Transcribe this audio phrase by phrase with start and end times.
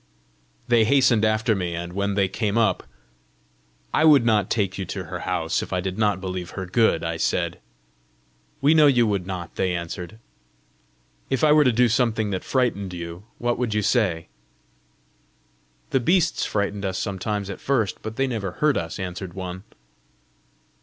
[0.67, 2.81] They hastened after me, and when they came up,
[3.93, 7.03] "I would not take you to her house if I did not believe her good,"
[7.03, 7.59] I said.
[8.61, 10.17] "We know you would not," they answered.
[11.29, 14.27] "If I were to do something that frightened you what would you say?"
[15.91, 19.61] "The beasts frightened us sometimes at first, but they never hurt us!" answered one.